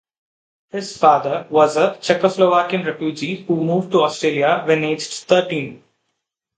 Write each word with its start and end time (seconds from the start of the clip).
His 0.71 0.97
father 0.97 1.45
was 1.51 1.77
a 1.77 1.93
Czechoslovakian 2.01 2.87
refugee 2.87 3.43
who 3.43 3.63
moved 3.63 3.91
to 3.91 4.01
Australia 4.01 4.63
when 4.65 4.83
aged 4.83 5.11
thirteen. 5.27 5.83